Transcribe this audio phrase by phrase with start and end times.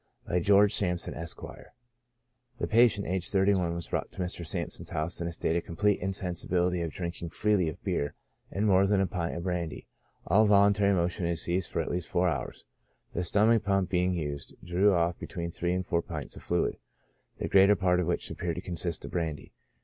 [0.27, 1.39] Bv George Sampson, Esq."
[2.57, 4.43] "The patient, aged 31, was brought to Mr.
[4.43, 8.15] Sampson's house in a state of complete insensibility after drinking freely of beer,
[8.49, 9.85] and more than a pint of brandy;
[10.25, 12.65] all volun tary motion had ceased for at least four hours.
[13.13, 16.77] The stomach pump being used, drew ofF between three and four pints of fluid,
[17.37, 19.53] the greater part of which appeared to consist of brandy.